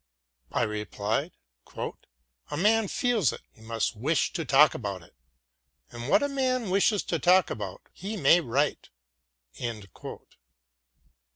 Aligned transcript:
I 0.51 0.63
replied: 0.63 1.31
"If 1.71 1.93
a 2.49 2.57
man 2.57 2.87
feels 2.87 3.31
it, 3.31 3.43
he 3.51 3.61
must 3.61 3.95
wish 3.95 4.33
to 4.33 4.43
talk 4.43 4.73
about 4.73 5.03
it, 5.03 5.13
and 5.91 6.09
what 6.09 6.23
a 6.23 6.27
man 6.27 6.71
wishes 6.71 7.03
to 7.03 7.19
talk 7.19 7.51
about 7.51 7.83
he 7.93 8.17
may 8.17 8.41
write." 8.41 8.89